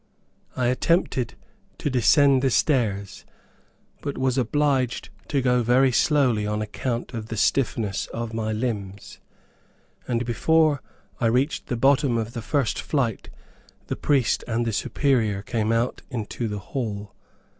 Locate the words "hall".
16.73-17.13